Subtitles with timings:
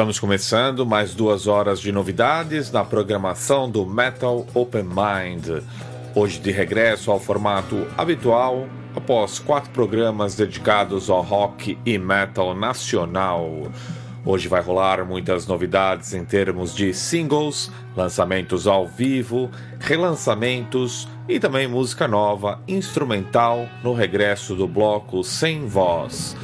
[0.00, 5.62] Estamos começando mais duas horas de novidades na programação do Metal Open Mind.
[6.14, 8.66] Hoje de regresso ao formato habitual,
[8.96, 13.70] após quatro programas dedicados ao rock e metal nacional.
[14.24, 21.68] Hoje vai rolar muitas novidades em termos de singles, lançamentos ao vivo, relançamentos e também
[21.68, 26.34] música nova instrumental no regresso do bloco Sem Voz.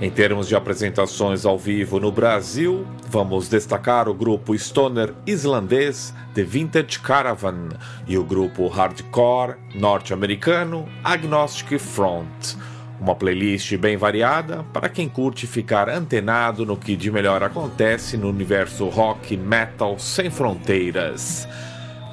[0.00, 6.42] Em termos de apresentações ao vivo no Brasil, vamos destacar o grupo stoner islandês The
[6.42, 7.68] Vintage Caravan
[8.06, 12.56] e o grupo hardcore norte-americano Agnostic Front.
[13.00, 18.28] Uma playlist bem variada para quem curte ficar antenado no que de melhor acontece no
[18.28, 21.46] universo rock metal sem fronteiras.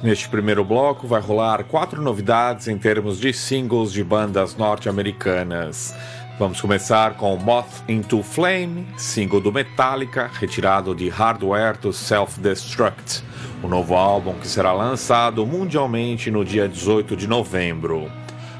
[0.02, 5.94] Neste primeiro bloco vai rolar quatro novidades em termos de singles de bandas norte-americanas.
[6.42, 13.22] Vamos começar com Moth into Flame, single do Metallica, retirado de Hardware to Self-Destruct,
[13.62, 18.10] o novo álbum que será lançado mundialmente no dia 18 de novembro.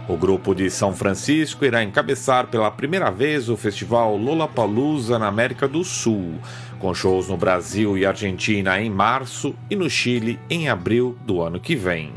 [0.08, 5.66] O grupo de São Francisco irá encabeçar pela primeira vez o festival Lollapalooza na América
[5.66, 6.34] do Sul,
[6.78, 11.58] com shows no Brasil e Argentina em março e no Chile em abril do ano
[11.58, 12.12] que vem.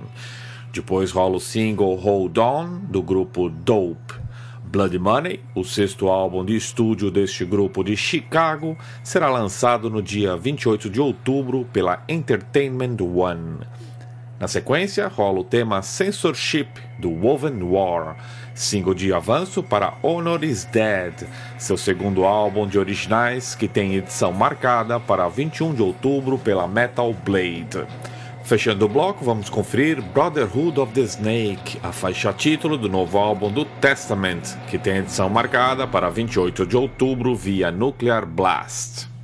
[0.71, 4.24] Depois rola o single Hold On, do grupo Dope.
[4.75, 10.35] Blood Money, o sexto álbum de estúdio deste grupo de Chicago, será lançado no dia
[10.35, 13.59] 28 de outubro pela Entertainment One.
[14.37, 16.67] Na sequência, rola o tema Censorship
[16.99, 18.17] do Woven War,
[18.53, 21.25] single de avanço para Honor is Dead,
[21.57, 27.13] seu segundo álbum de originais que tem edição marcada para 21 de outubro pela Metal
[27.13, 27.87] Blade.
[28.45, 33.51] Fechando o bloco, vamos conferir Brotherhood of the Snake, a faixa título do novo álbum
[33.51, 39.14] do Testament, que tem edição marcada para 28 de outubro via Nuclear Blast.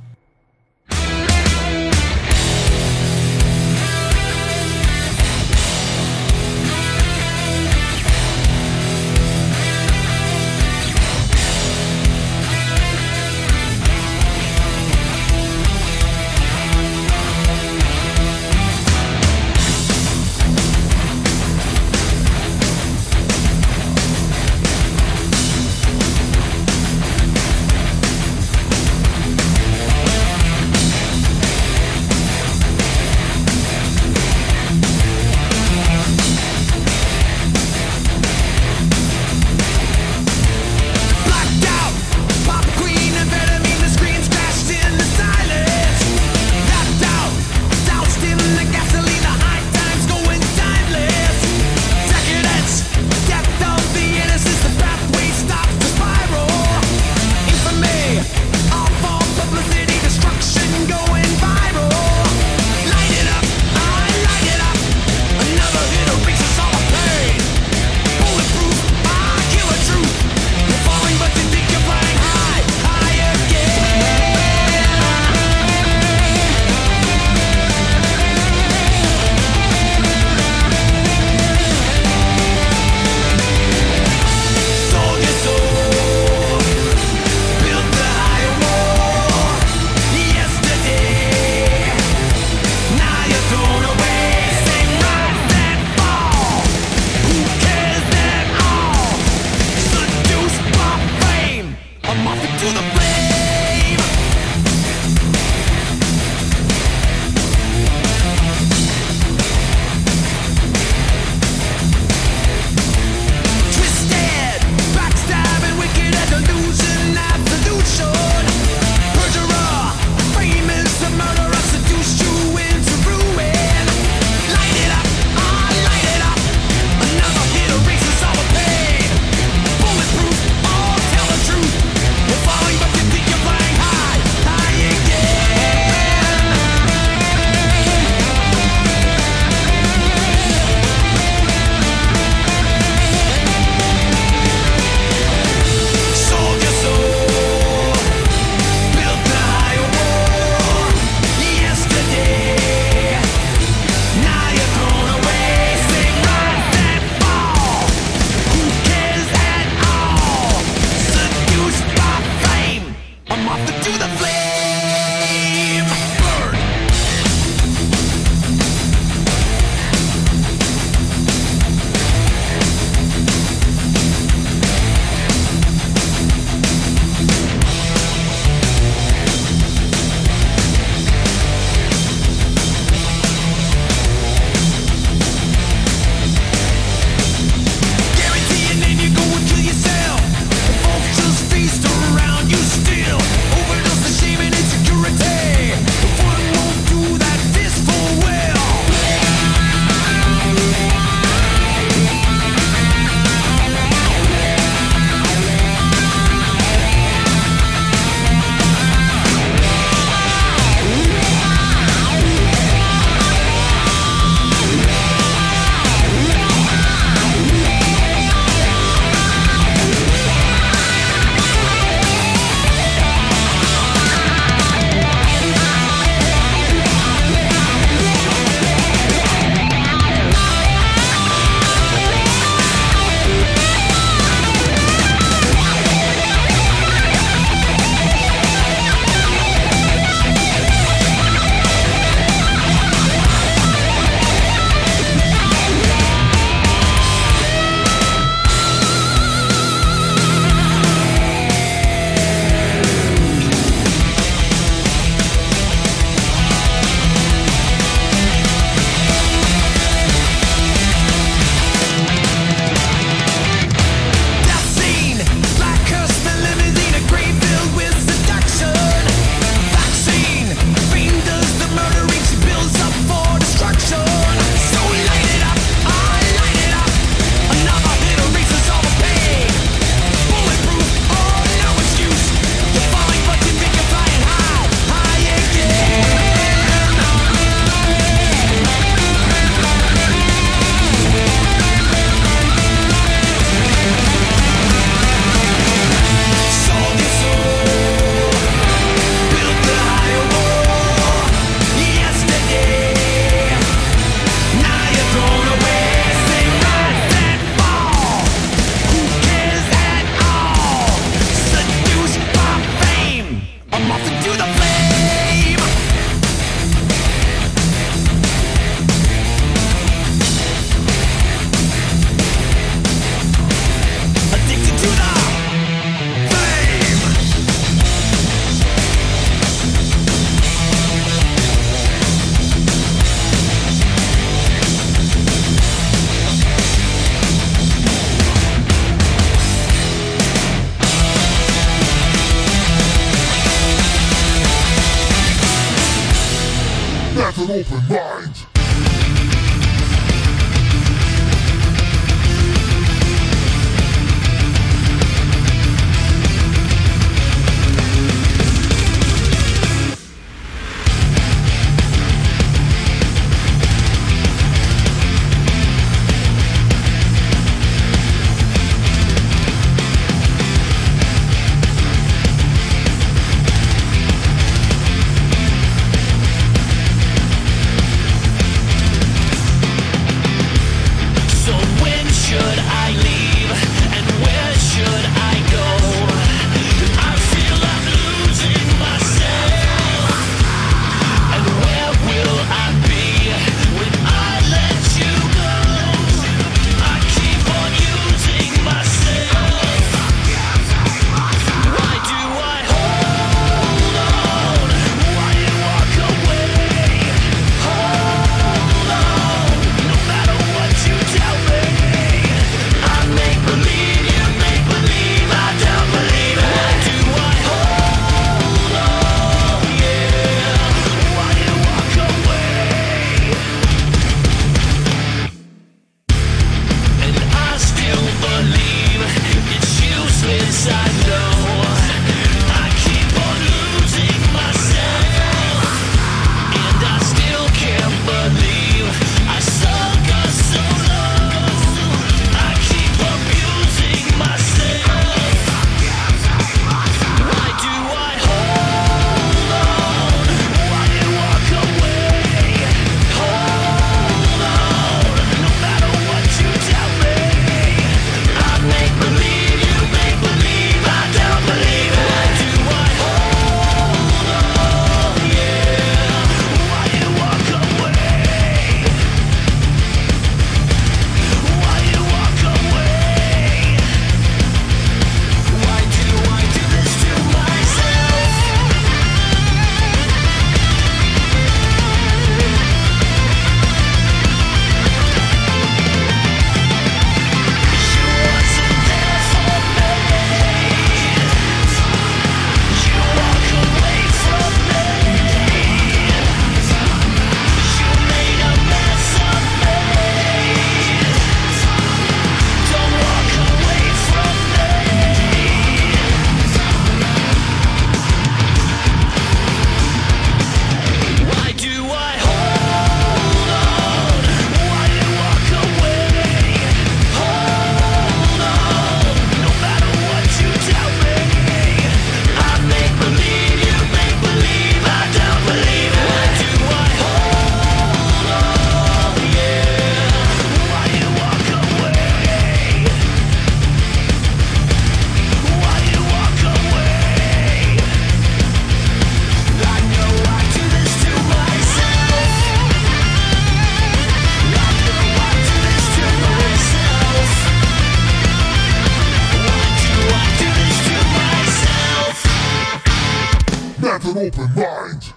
[554.22, 555.11] Open mind.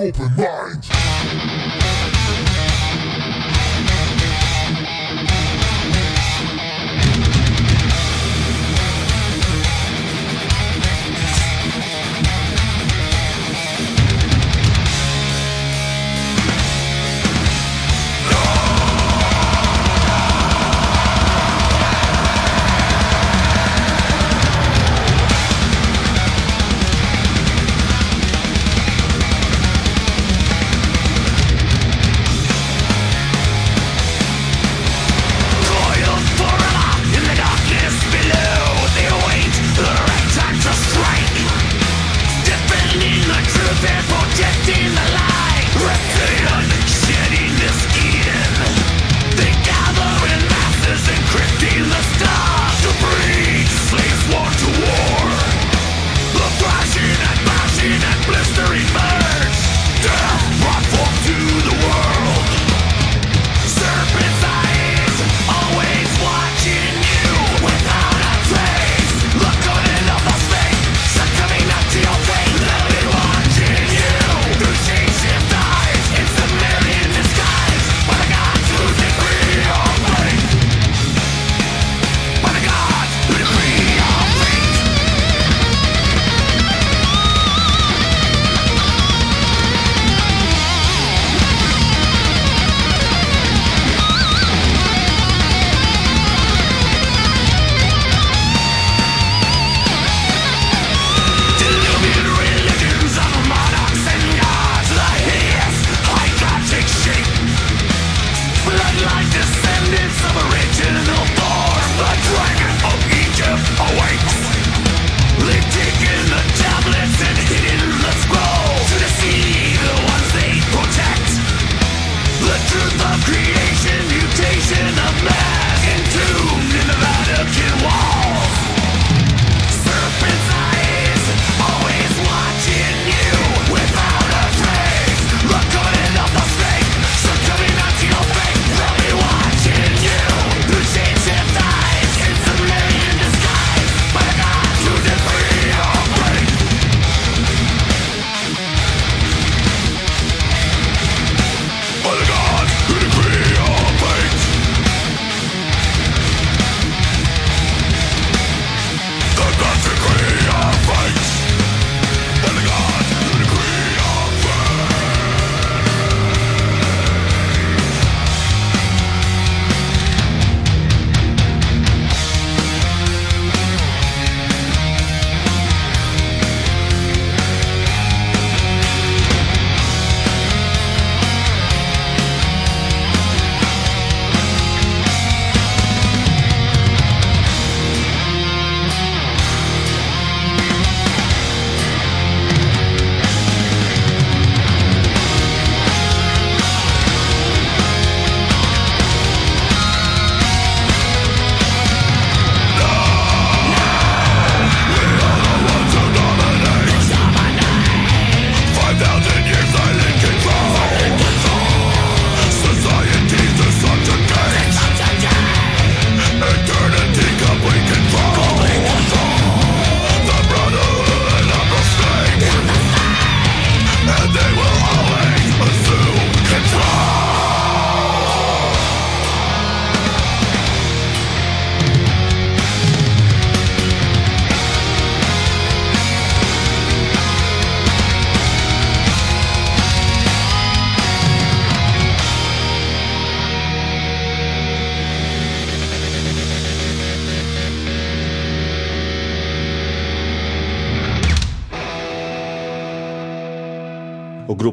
[0.00, 0.40] open.
[0.40, 0.49] up.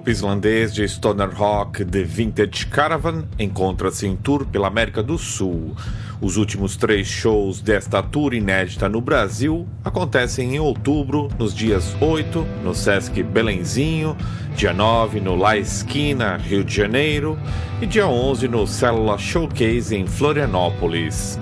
[0.07, 5.75] Grupo islandês de stoner rock The Vintage Caravan encontra-se em tour pela América do Sul.
[6.21, 12.45] Os últimos três shows desta tour inédita no Brasil acontecem em outubro, nos dias 8
[12.63, 14.15] no Sesc Belenzinho,
[14.55, 17.37] dia 9 no La Esquina, Rio de Janeiro
[17.81, 21.37] e dia 11 no Célula Showcase em Florianópolis.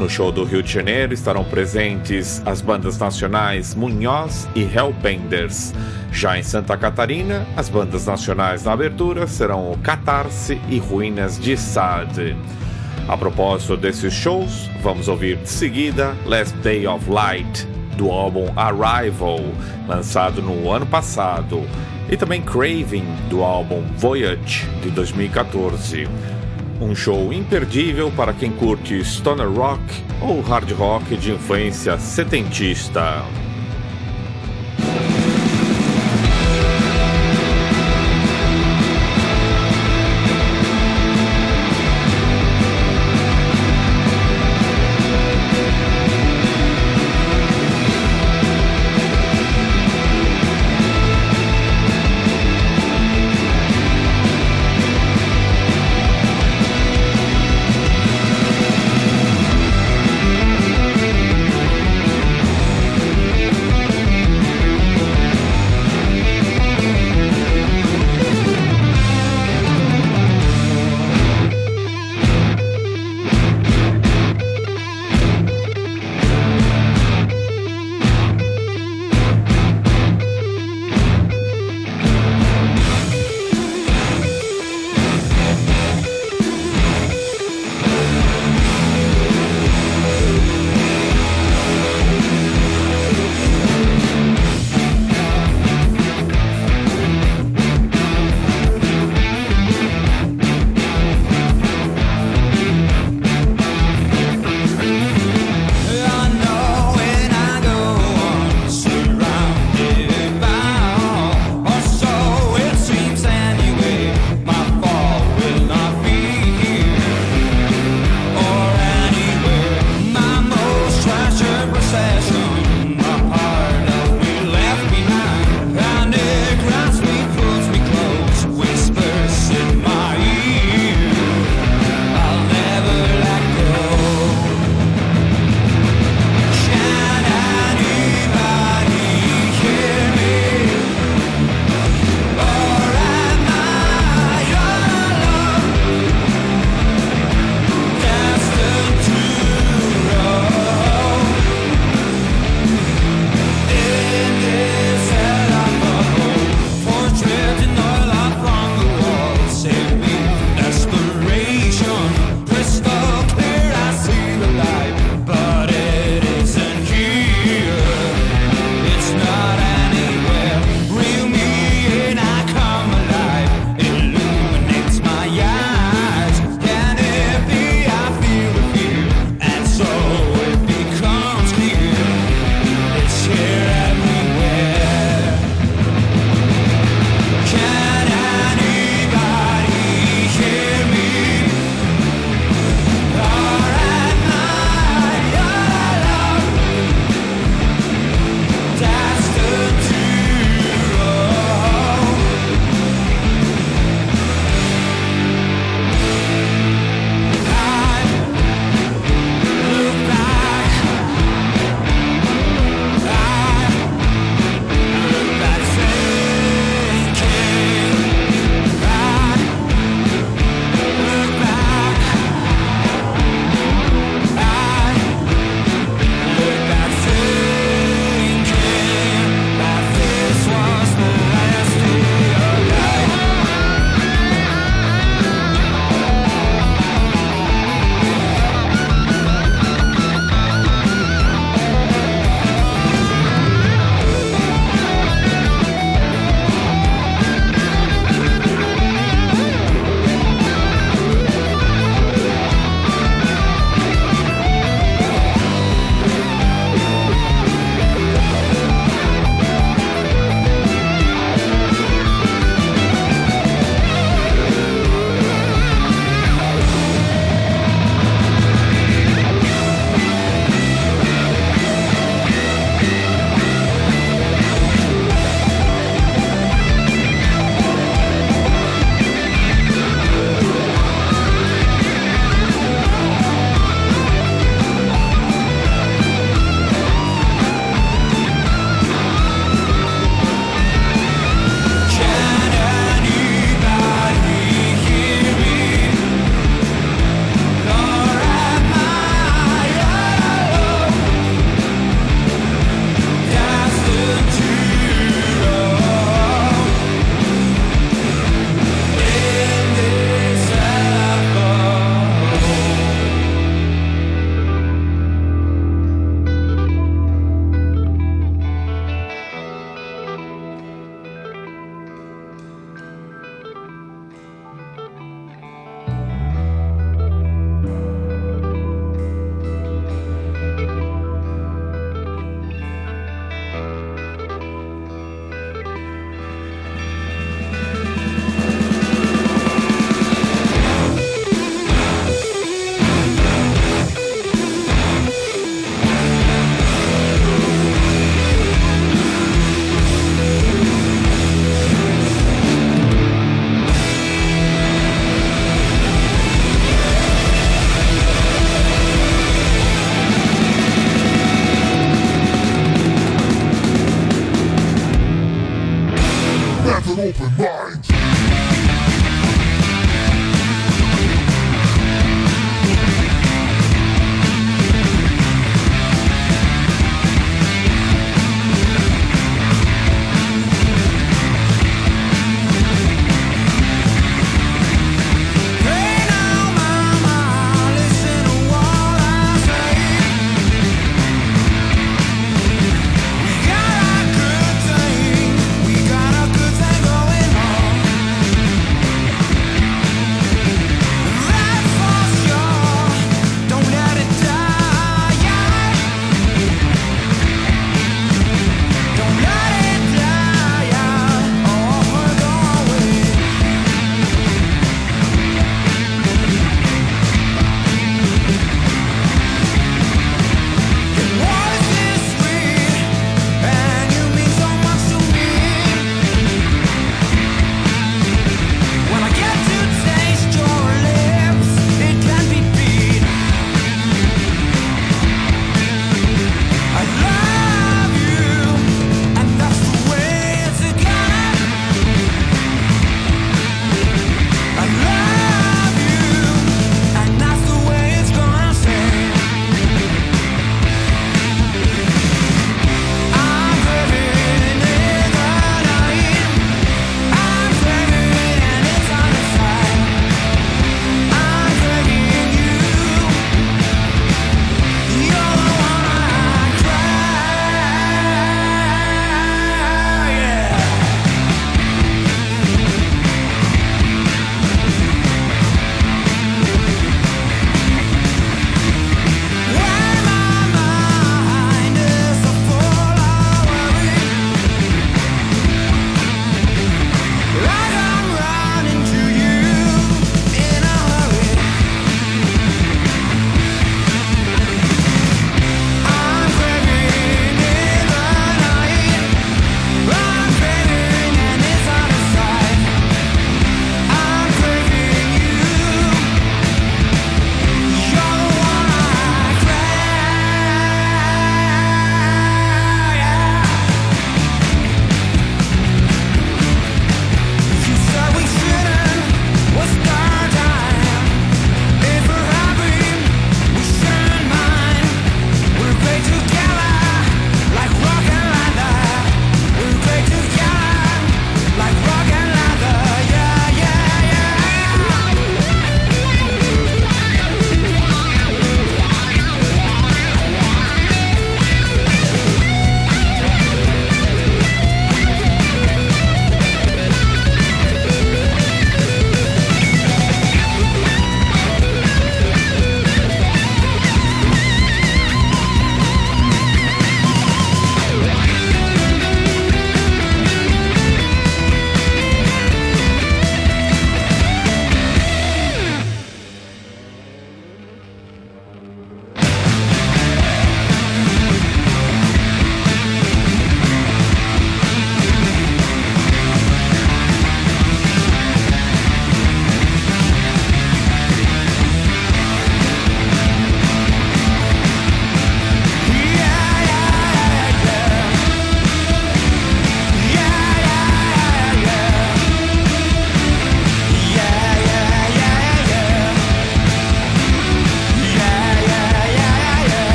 [0.00, 5.74] No show do Rio de Janeiro estarão presentes as bandas nacionais Munhoz e Hellbenders.
[6.10, 12.34] Já em Santa Catarina, as bandas nacionais na abertura serão Catarse e Ruínas de Sade.
[13.06, 19.40] A propósito desses shows, vamos ouvir de seguida Last Day of Light, do álbum Arrival,
[19.86, 21.62] lançado no ano passado,
[22.08, 26.08] e também Craving, do álbum Voyage, de 2014.
[26.80, 29.82] Um show imperdível para quem curte stoner rock
[30.22, 33.22] ou hard rock de influência setentista.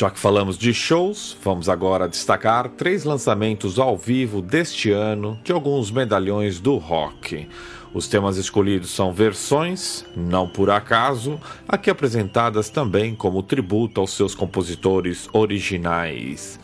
[0.00, 5.52] Já que falamos de shows, vamos agora destacar três lançamentos ao vivo deste ano de
[5.52, 7.46] alguns medalhões do rock.
[7.92, 14.34] Os temas escolhidos são versões, não por acaso, aqui apresentadas também como tributo aos seus
[14.34, 16.58] compositores originais.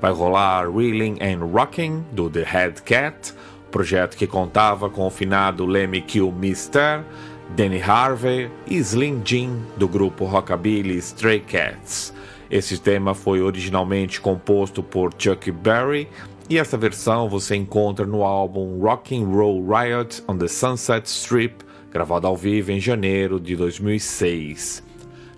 [0.00, 3.34] Vai rolar Reeling and Rocking, do The Head Cat,
[3.70, 7.04] projeto que contava com o finado Lemmy Kilmister,
[7.54, 12.16] Danny Harvey e Slim Jim, do grupo rockabilly Stray Cats.
[12.50, 16.08] Esse tema foi originalmente composto por Chuck Berry
[16.48, 21.62] e essa versão você encontra no álbum Rock and Roll Riot on the Sunset Strip,
[21.90, 24.82] gravado ao vivo em janeiro de 2006.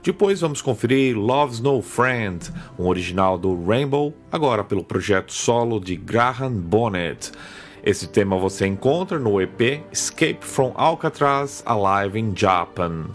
[0.04, 5.96] Depois vamos conferir Love's No Friend, um original do Rainbow, agora pelo projeto solo de
[5.96, 7.32] Graham Bonnet.
[7.82, 13.06] Esse tema você encontra no EP Escape from Alcatraz Alive in Japan.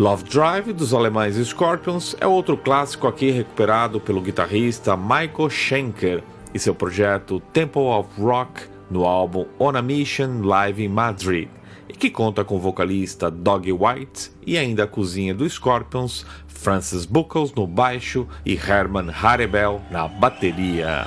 [0.00, 6.22] Love Drive dos alemães Scorpions é outro clássico aqui recuperado pelo guitarrista Michael Schenker
[6.54, 11.50] e seu projeto Temple of Rock no álbum On a Mission Live in Madrid,
[11.86, 17.04] e que conta com o vocalista Doggy White e ainda a cozinha do Scorpions, Francis
[17.04, 21.06] Buckles no baixo e Herman Harebel na bateria.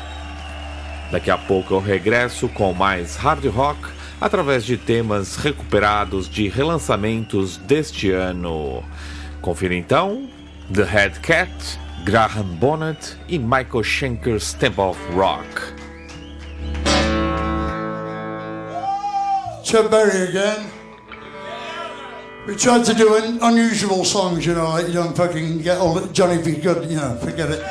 [1.11, 3.79] Daqui a pouco eu regresso com mais hard rock
[4.23, 8.81] através de temas recuperados de relançamentos deste ano.
[9.41, 10.29] Confira então
[10.73, 11.51] The Head Cat,
[12.05, 15.45] Graham Bonnet e Michael Schenker's Temple of Rock.
[19.61, 20.67] Chuck Berry again.
[22.47, 25.99] We tried to do un unusual songs, you know, like you don't fucking get all
[26.13, 26.61] Johnny B.
[26.61, 27.61] Good, you know, forget it.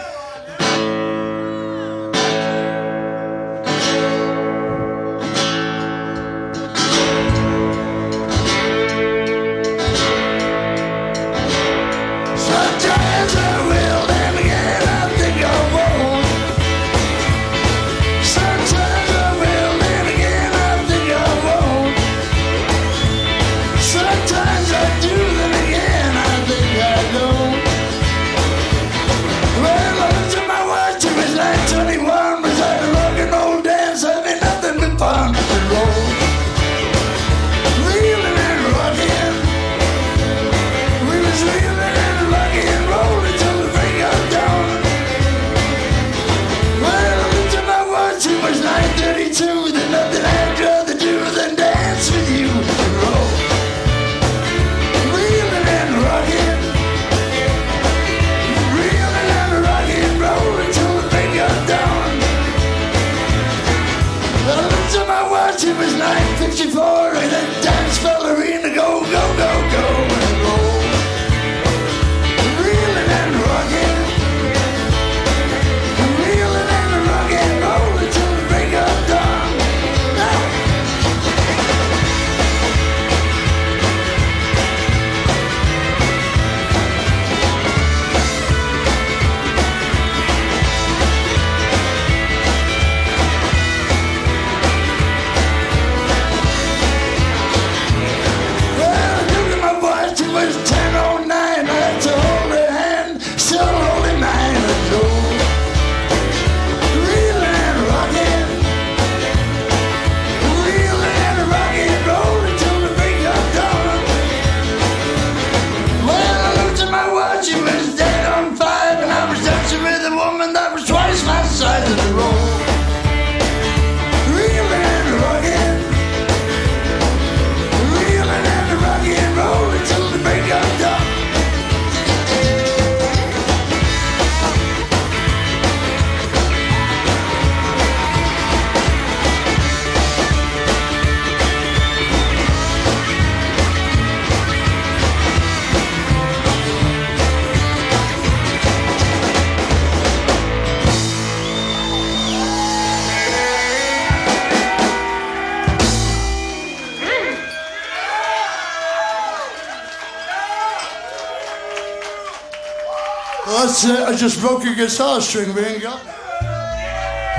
[164.22, 165.80] just broke your guitar string, man.
[165.80, 166.00] God.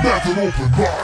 [0.02, 1.03] Back it open,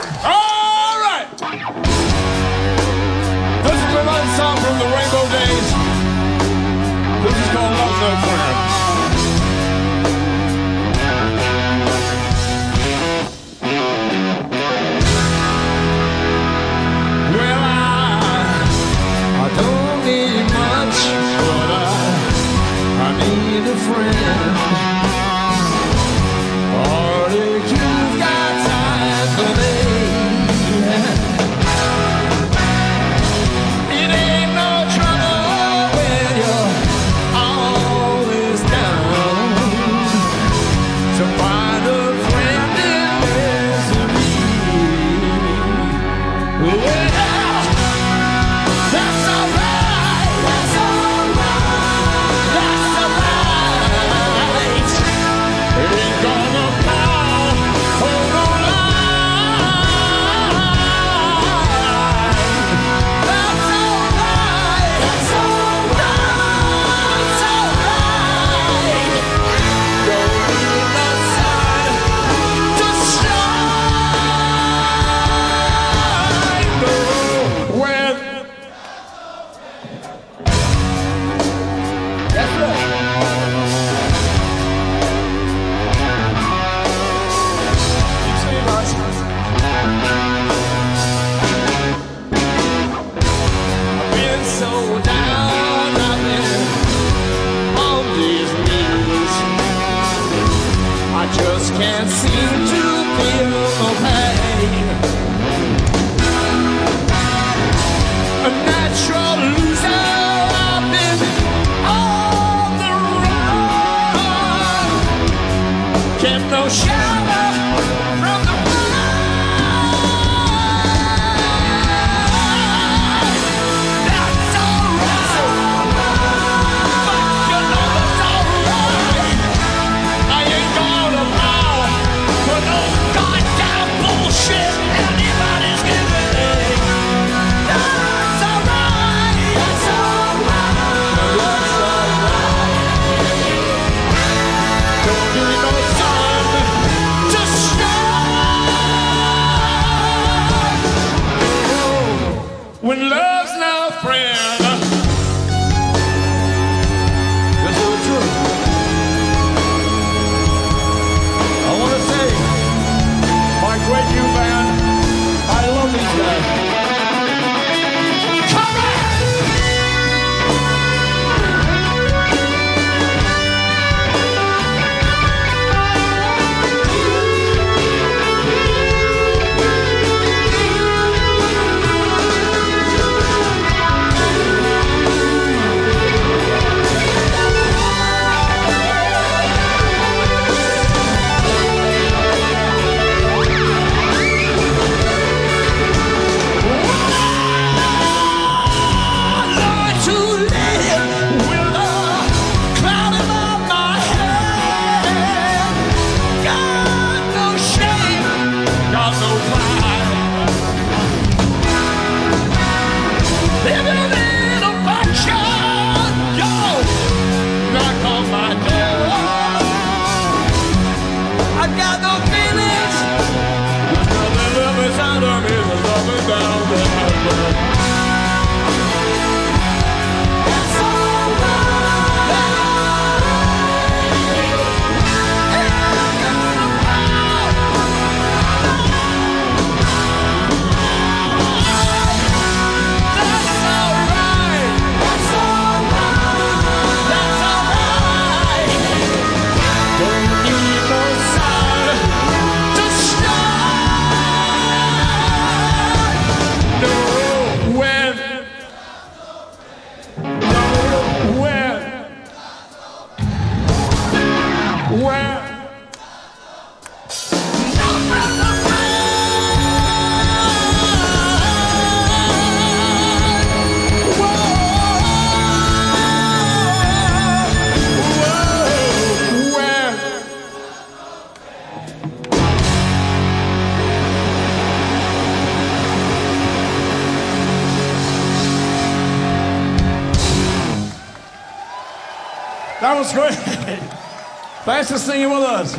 [294.91, 295.73] For singing with us.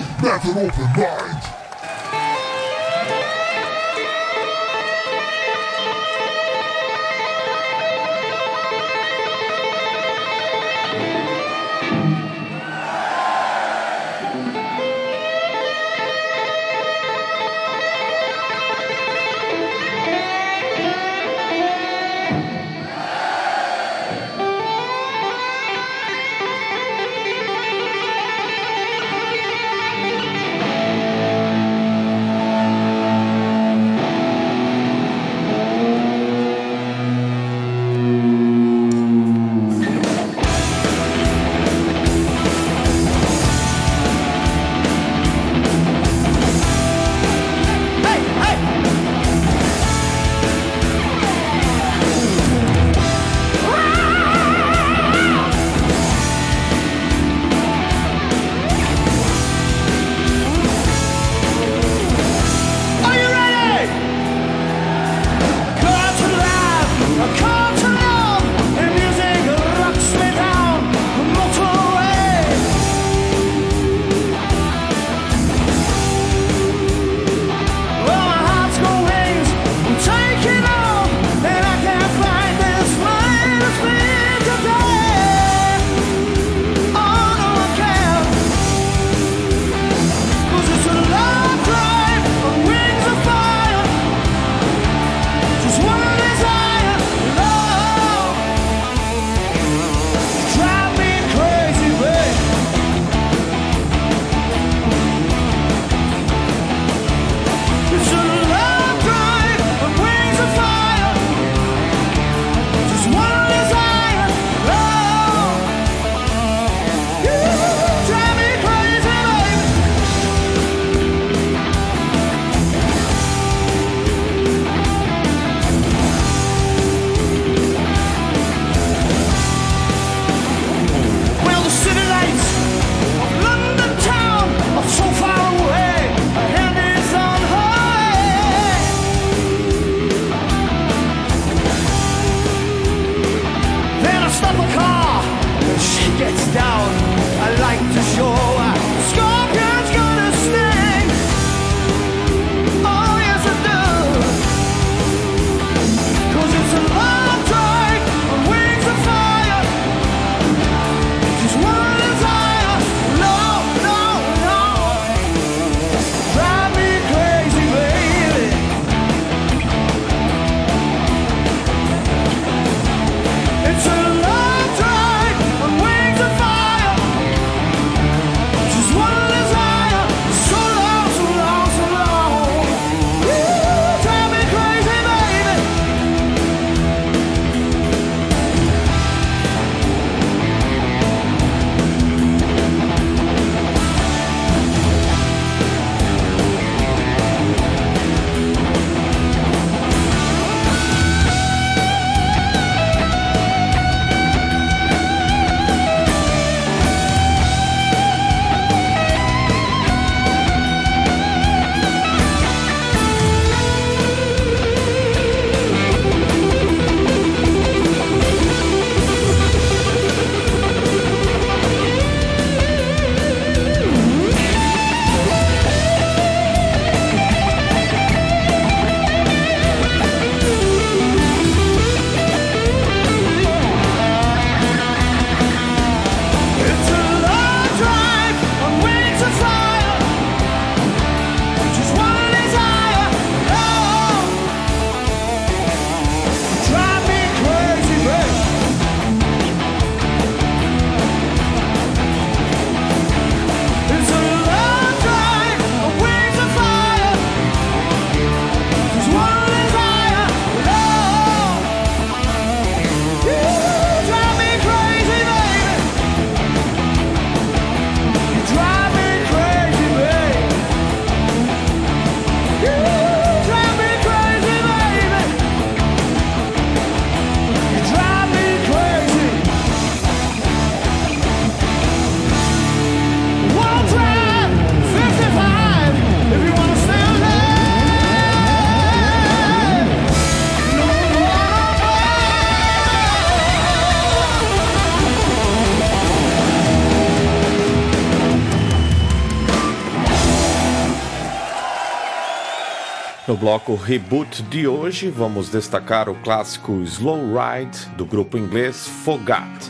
[303.42, 309.68] Bloco Reboot de hoje, vamos destacar o clássico Slow Ride do grupo inglês Fogat.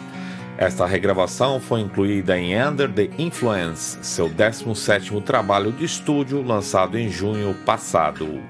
[0.58, 7.08] Esta regravação foi incluída em Under the Influence, seu 17º trabalho de estúdio lançado em
[7.08, 8.42] junho passado.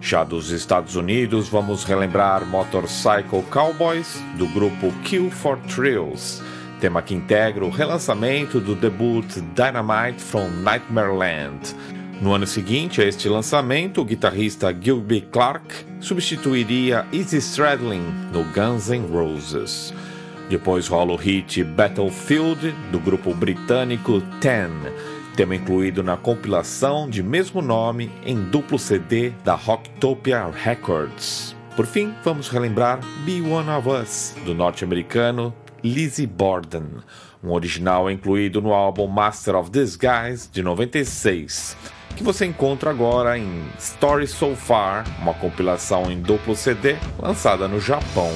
[0.00, 6.42] Já dos Estados Unidos, vamos relembrar Motorcycle Cowboys, do grupo Kill for Thrills,
[6.80, 11.76] tema que integra o relançamento do debut Dynamite from Nightmare Land,
[12.20, 18.02] no ano seguinte a este lançamento, o guitarrista Gilby Clark substituiria Easy Stradlin
[18.32, 19.92] no Guns N' Roses.
[20.48, 24.70] Depois rola o hit Battlefield, do grupo britânico Ten,
[25.36, 31.56] tema incluído na compilação de mesmo nome em duplo CD da Rocktopia Records.
[31.74, 35.52] Por fim, vamos relembrar Be One of Us, do norte-americano
[35.82, 36.86] Lizzie Borden,
[37.42, 41.76] um original incluído no álbum Master of Disguise de 96
[42.14, 47.80] que você encontra agora em Story So Far, uma compilação em duplo CD lançada no
[47.80, 48.32] Japão.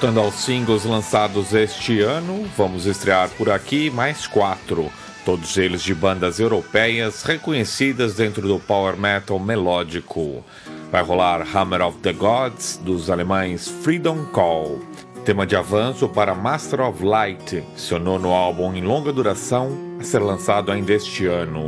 [0.00, 4.92] Voltando aos singles lançados este ano, vamos estrear por aqui mais quatro,
[5.24, 10.44] todos eles de bandas europeias reconhecidas dentro do power metal melódico.
[10.92, 14.78] Vai rolar Hammer of the Gods, dos alemães Freedom Call,
[15.24, 20.20] tema de avanço para Master of Light, seu nono álbum em longa duração, a ser
[20.20, 21.66] lançado ainda este ano.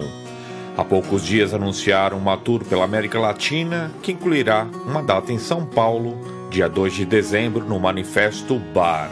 [0.76, 5.66] Há poucos dias anunciaram uma tour pela América Latina que incluirá uma data em São
[5.66, 9.08] Paulo, dia 2 de dezembro, no Manifesto Bar.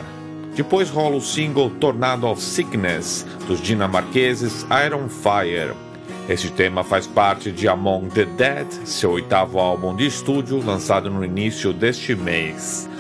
[0.57, 5.73] Depois rola o single Tornado of Sickness, dos dinamarqueses Iron Fire.
[6.29, 11.25] Este tema faz parte de Among the Dead, seu oitavo álbum de estúdio, lançado no
[11.25, 12.91] início deste mês.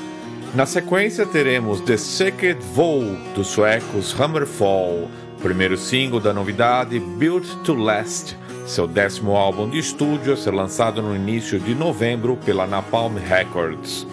[0.55, 3.03] Na sequência teremos The Sacred Vow,
[3.34, 5.09] dos suecos Hammerfall,
[5.43, 8.36] primeiro single da novidade Built to Last,
[8.66, 14.07] seu décimo álbum de estúdio a ser lançado no início de novembro pela Napalm Records.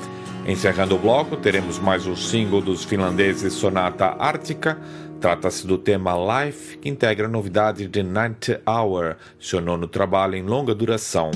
[0.48, 4.78] Encerrando o bloco, teremos mais um single dos finlandeses Sonata Ártica.
[5.20, 6.14] Trata-se do tema
[6.46, 11.32] Life, que integra a novidade de Night Hour, seu nono trabalho em longa duração.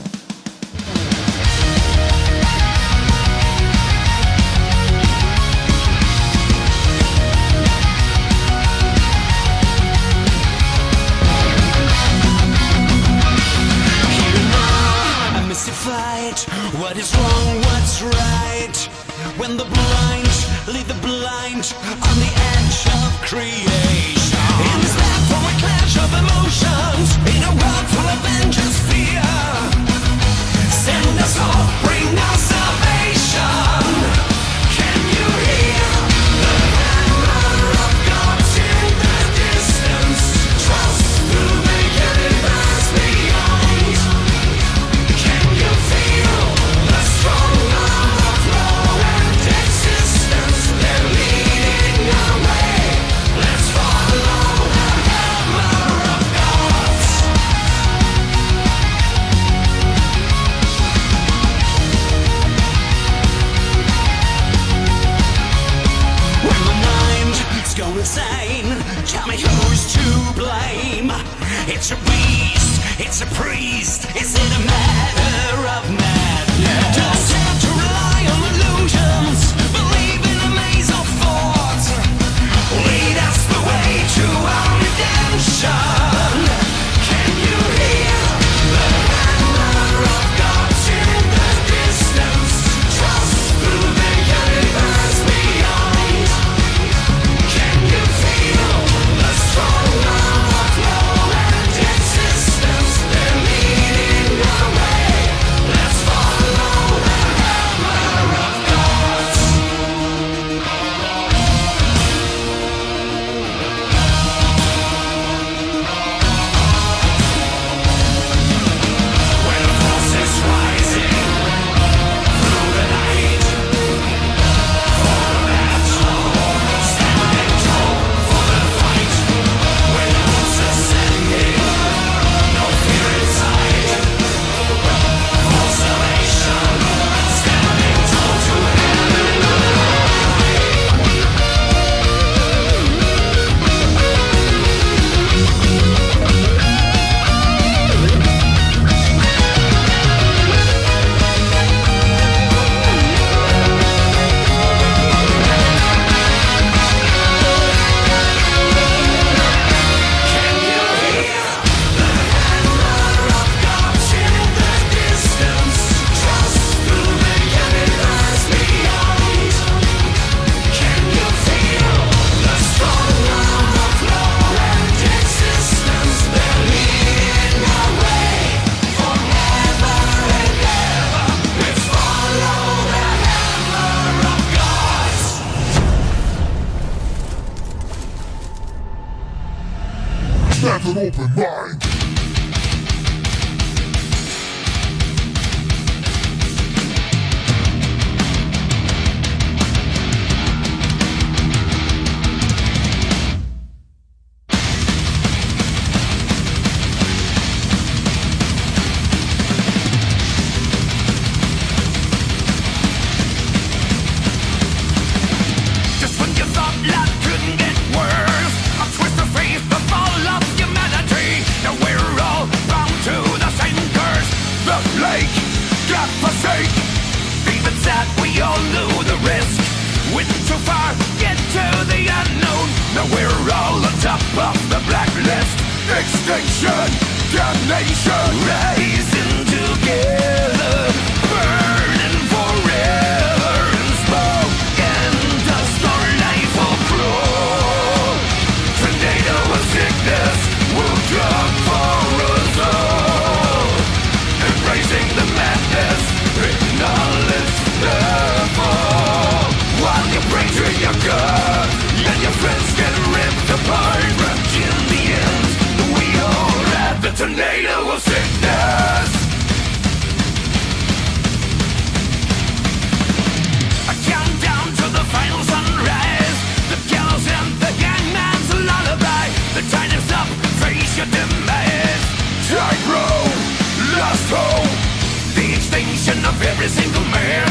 [286.60, 287.48] every single man.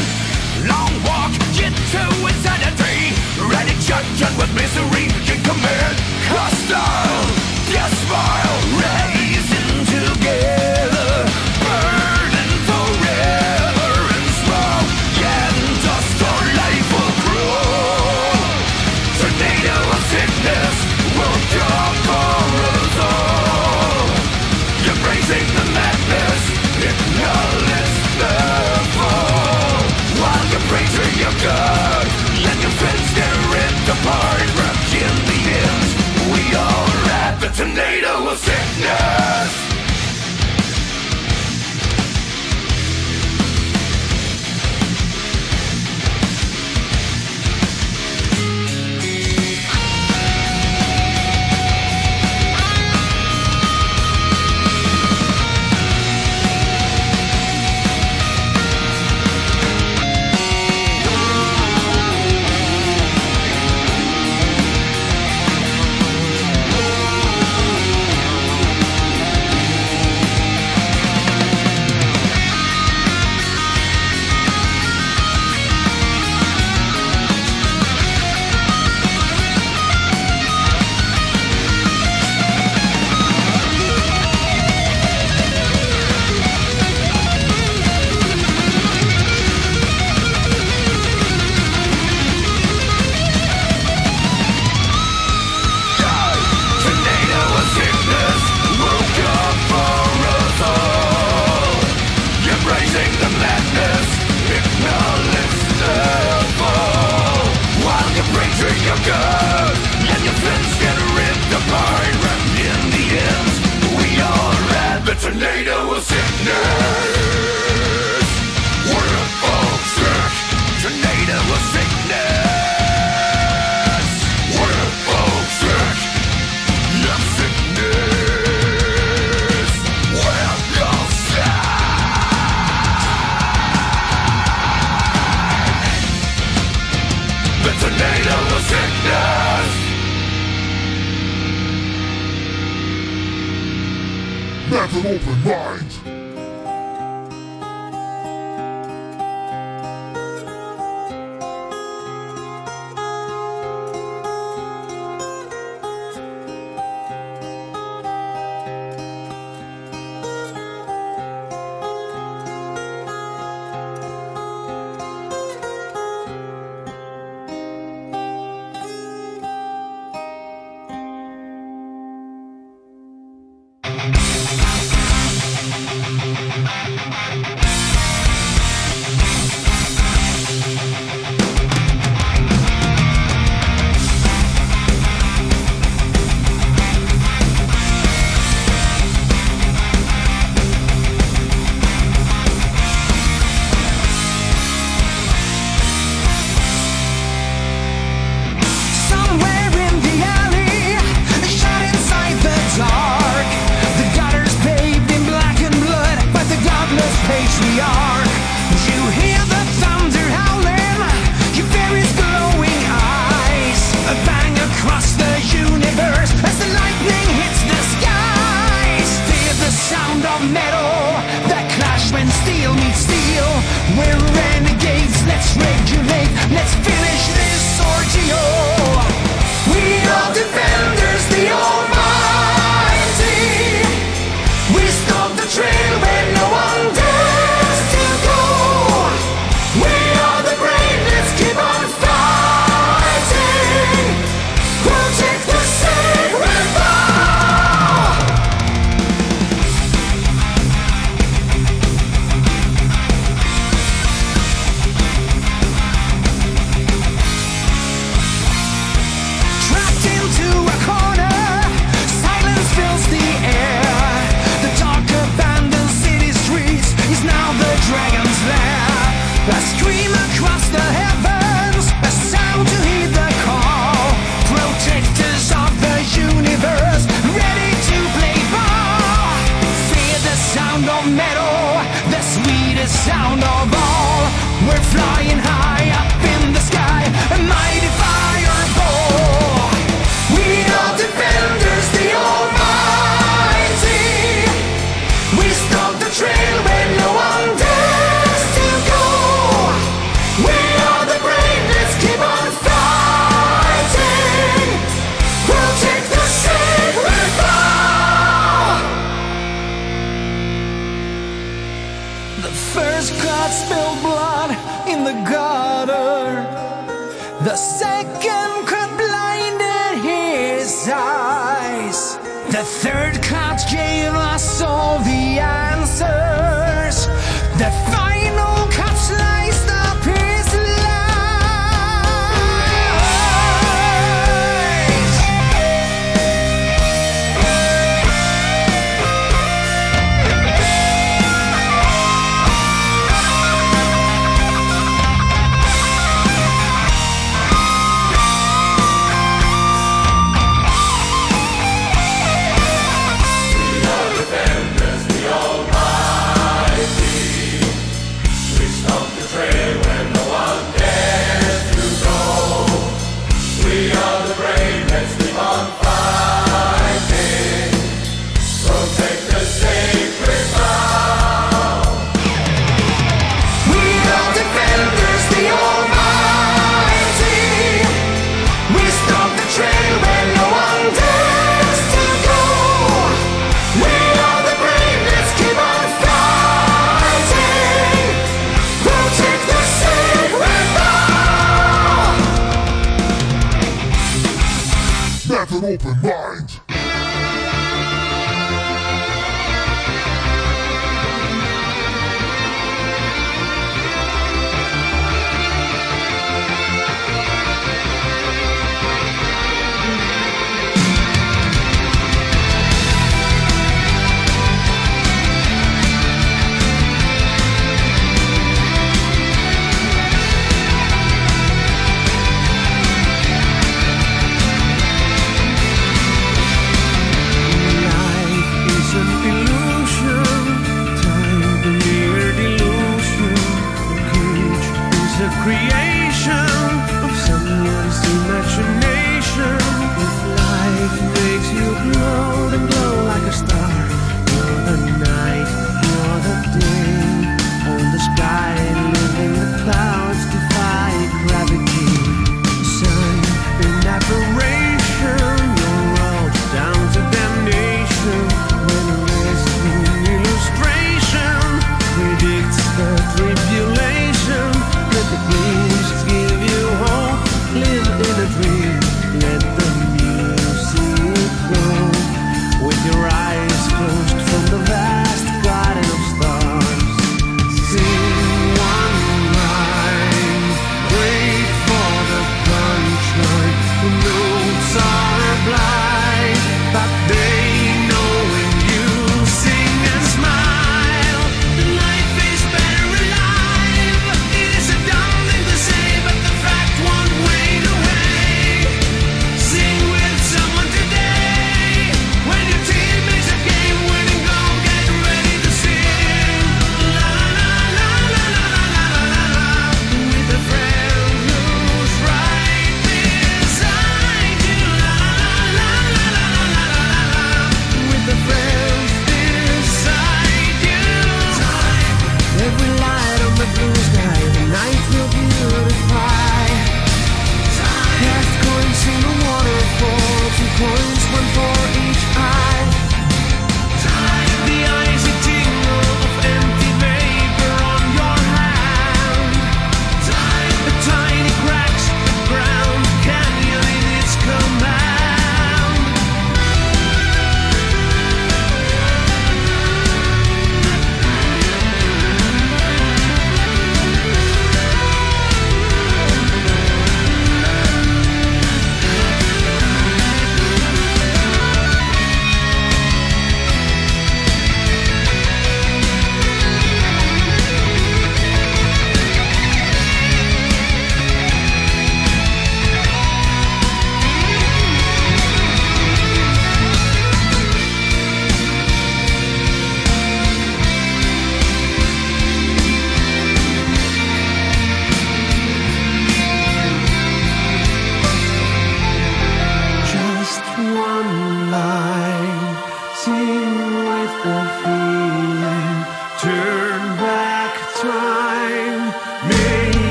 [0.67, 3.09] Long walk, get to insanity.
[3.49, 5.97] Ready, judgment with misery in command.
[6.27, 6.98] Cluster.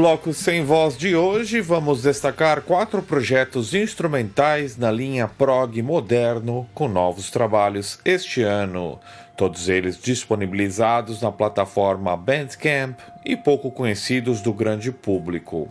[0.00, 6.88] Bloco Sem Voz de hoje, vamos destacar quatro projetos instrumentais na linha prog moderno com
[6.88, 8.98] novos trabalhos este ano,
[9.36, 15.68] todos eles disponibilizados na plataforma Bandcamp e pouco conhecidos do grande público.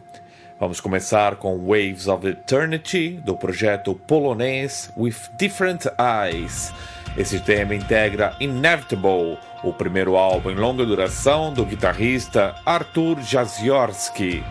[0.59, 6.71] Vamos começar com Waves of Eternity, do projeto polonês With Different Eyes.
[7.17, 14.43] Esse tema integra Inevitable, o primeiro álbum em longa duração do guitarrista Artur Jaziorski.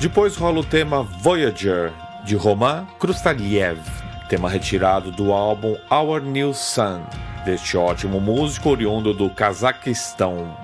[0.00, 1.92] Depois rola o tema Voyager,
[2.24, 3.80] de Roman Krustaliev,
[4.28, 7.02] tema retirado do álbum Our New Sun,
[7.44, 10.56] deste ótimo músico oriundo do Cazaquistão.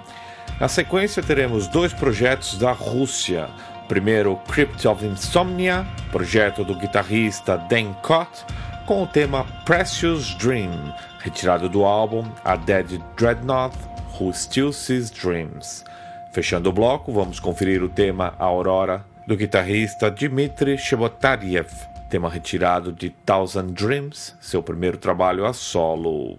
[0.58, 3.48] Na sequência teremos dois projetos da Rússia.
[3.88, 8.44] Primeiro, Crypt of Insomnia, projeto do guitarrista Dan Cott,
[8.86, 10.94] com o tema Precious Dream,
[11.26, 12.86] retirado do álbum A Dead
[13.16, 13.76] Dreadnought
[14.14, 15.84] Who Still Sees Dreams.
[16.32, 21.68] Fechando o bloco, vamos conferir o tema Aurora do guitarrista Dmitry Shebotariev,
[22.08, 26.38] tema retirado de Thousand Dreams, seu primeiro trabalho a solo.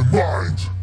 [0.00, 0.79] and minds.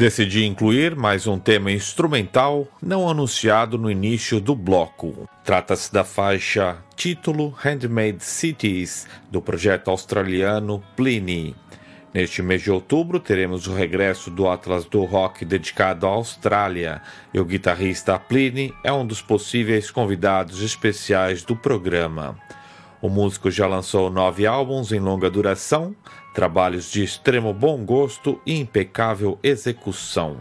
[0.00, 5.28] Decidi incluir mais um tema instrumental não anunciado no início do bloco.
[5.44, 11.54] Trata-se da faixa título Handmade Cities, do projeto australiano Pliny.
[12.14, 17.02] Neste mês de outubro teremos o regresso do Atlas do Rock dedicado à Austrália,
[17.34, 22.38] e o guitarrista Pliny é um dos possíveis convidados especiais do programa.
[23.02, 25.94] O músico já lançou nove álbuns em longa duração,
[26.34, 30.38] trabalhos de extremo bom gosto e impecável execução.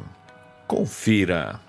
[0.67, 1.68] Confira!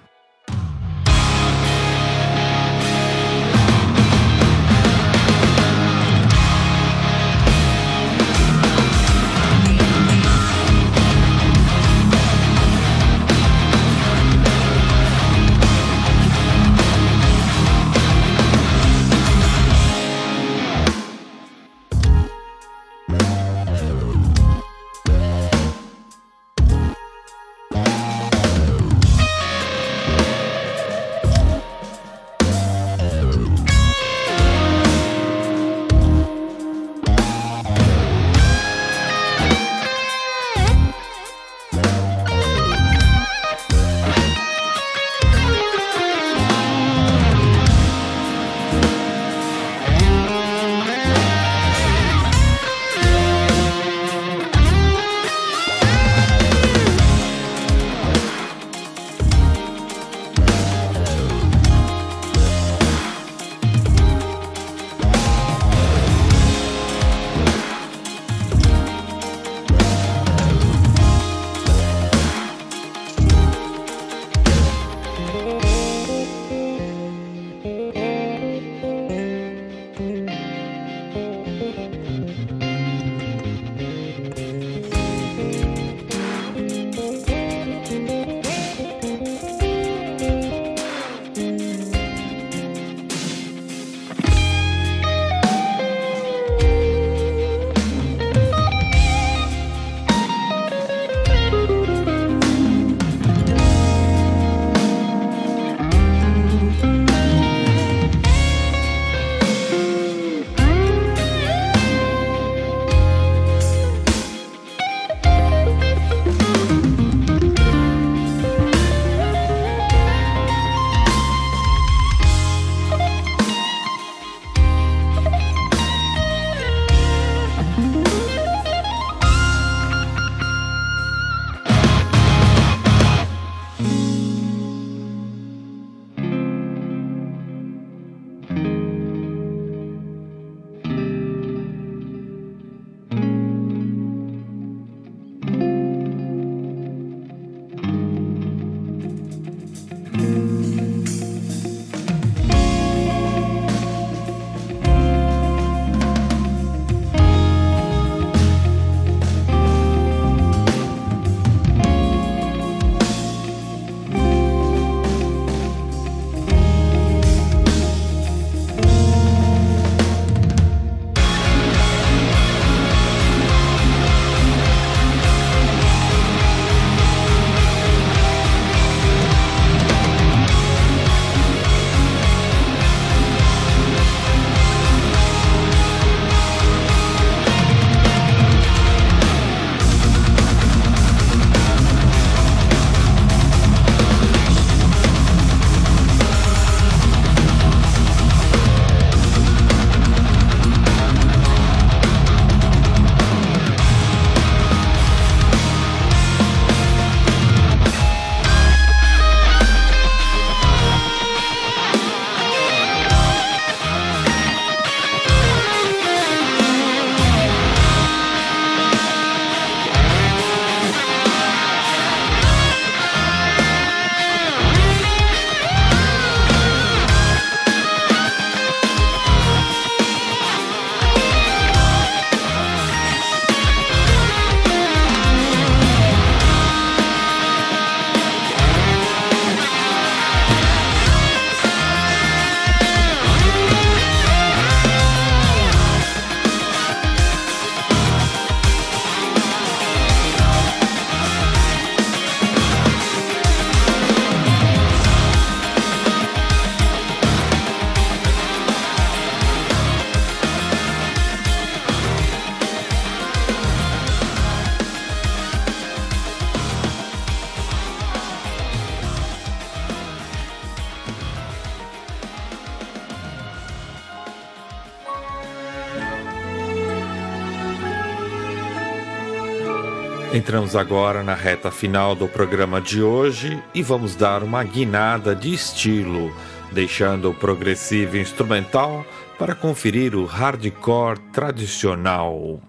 [280.60, 285.54] Entramos agora na reta final do programa de hoje e vamos dar uma guinada de
[285.54, 286.30] estilo,
[286.70, 289.02] deixando o progressivo instrumental
[289.38, 292.60] para conferir o hardcore tradicional.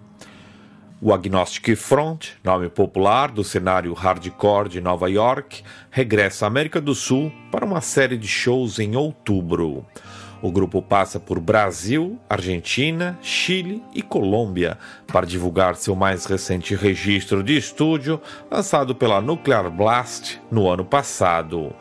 [1.01, 6.95] O Agnostic Front, nome popular do cenário hardcore de Nova York, regressa à América do
[6.95, 9.85] Sul para uma série de shows em outubro.
[10.41, 17.43] O grupo passa por Brasil, Argentina, Chile e Colômbia para divulgar seu mais recente registro
[17.43, 18.19] de estúdio,
[18.49, 21.71] lançado pela Nuclear Blast no ano passado.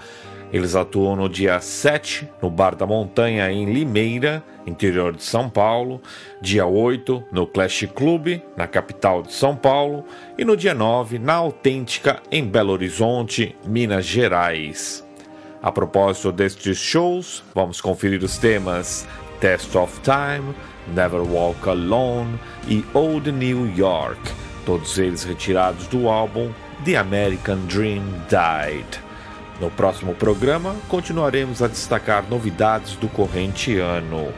[0.52, 6.02] Eles atuam no dia 7 no Bar da Montanha em Limeira, interior de São Paulo,
[6.42, 10.04] dia 8 no Clash Club, na capital de São Paulo,
[10.36, 15.08] e no dia 9 na Autêntica em Belo Horizonte, Minas Gerais.
[15.62, 19.06] A propósito destes shows, vamos conferir os temas
[19.40, 20.54] Test of Time,
[20.94, 24.18] Never Walk Alone e Old New York,
[24.64, 26.50] todos eles retirados do álbum
[26.86, 28.86] The American Dream Died.
[29.60, 34.32] No próximo programa, continuaremos a destacar novidades do corrente ano.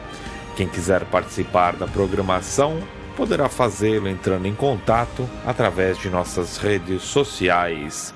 [0.57, 2.83] Quem quiser participar da programação
[3.15, 8.13] poderá fazê-lo entrando em contato através de nossas redes sociais.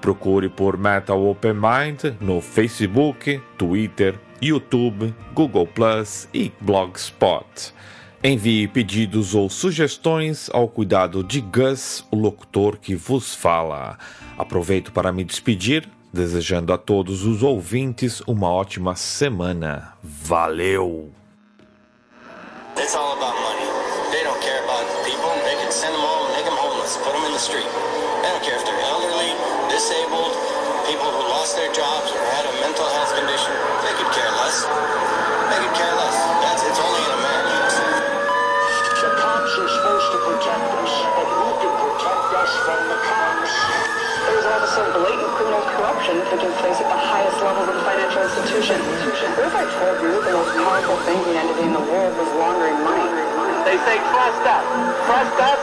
[0.00, 7.74] Procure por Metal Open Mind no Facebook, Twitter, YouTube, Google Plus e Blogspot.
[8.22, 13.98] Envie pedidos ou sugestões ao cuidado de Gus, o locutor que vos fala.
[14.36, 19.92] Aproveito para me despedir, desejando a todos os ouvintes uma ótima semana.
[20.02, 21.12] Valeu!
[22.78, 23.75] It's all about money.
[48.26, 49.38] Of financial institutions.
[49.38, 52.74] What if I told you the most powerful banking entity in the world was laundering
[52.82, 53.06] money?
[53.62, 54.66] They say trust us.
[55.06, 55.60] Trust us.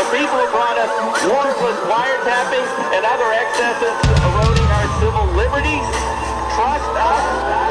[0.00, 0.88] The people who brought us
[1.28, 2.66] warrantless wiretapping
[2.96, 5.84] and other excesses eroding our civil liberties.
[6.56, 7.24] Trust us.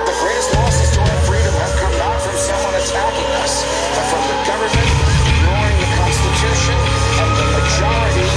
[0.06, 3.66] The greatest losses to our freedom have come not from someone attacking us,
[3.98, 4.90] but from the government
[5.26, 6.78] ignoring the Constitution
[7.18, 8.28] and the majority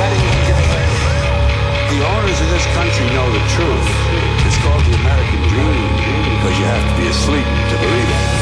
[0.00, 0.86] letting them get away.
[1.92, 4.41] The owners of this country know the truth.
[4.62, 5.88] Called the American dream
[6.38, 8.41] because you have to be asleep to believe it.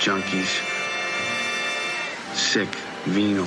[0.00, 0.48] junkies,
[2.34, 2.74] sick,
[3.04, 3.46] venal.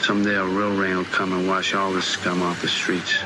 [0.00, 3.18] Someday a real rain will come and wash all this scum off the streets.